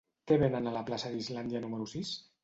[0.29, 2.15] Què venen a la plaça d'Islàndia número sis?